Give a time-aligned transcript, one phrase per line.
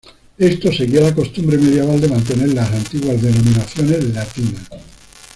[0.39, 4.63] Esto seguía la costumbre medieval de mantener las antiguas denominaciones latinas.